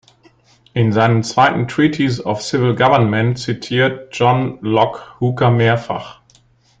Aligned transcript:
In 0.73 0.91
seinem 0.93 1.21
zweiten 1.21 1.67
"Treatise 1.67 2.23
of 2.25 2.41
Civil 2.41 2.73
Government" 2.73 3.37
zitiert 3.37 4.09
John 4.15 4.57
Locke 4.63 4.99
Hooker 5.19 5.51
mehrfach. 5.51 6.21